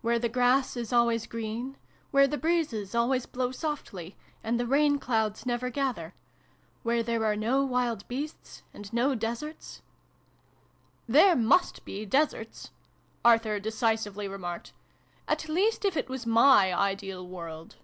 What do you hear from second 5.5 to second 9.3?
gather; where there are no wild beasts, and no